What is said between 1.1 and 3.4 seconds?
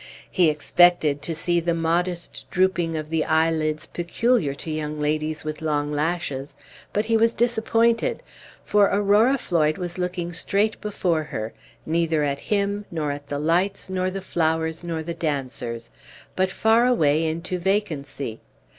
to see the modest drooping of the